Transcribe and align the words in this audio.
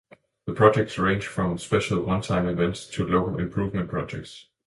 The 0.47 0.53
projects 0.53 0.97
ranged 0.97 1.27
from 1.27 1.59
special 1.59 2.01
one-time 2.01 2.49
events 2.49 2.87
to 2.87 3.05
local 3.05 3.37
improvement 3.37 3.87
projects. 3.87 4.47